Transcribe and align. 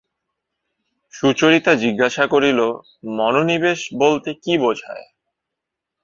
সুচরিতা 1.13 1.73
জিজ্ঞাসা 1.75 2.23
করিল, 2.27 2.59
মনোনিবেশ 3.17 3.79
বলতে 3.99 4.29
কী 4.43 4.53
বোঝায়? 4.57 5.05